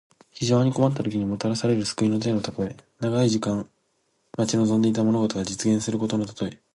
[0.31, 2.75] 非常に困ったときに、もたらされる救いの手のたとえ。
[3.01, 3.67] 長い間
[4.35, 6.57] 待ち望んでいた物事が実現することのたとえ。